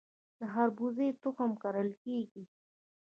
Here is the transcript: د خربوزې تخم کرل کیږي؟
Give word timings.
د 0.39 0.41
خربوزې 0.53 1.07
تخم 1.21 1.51
کرل 1.63 1.89
کیږي؟ 2.03 2.43